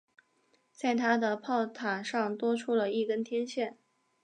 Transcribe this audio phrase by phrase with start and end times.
[0.73, 3.77] 在它的炮塔上多出了一根天线。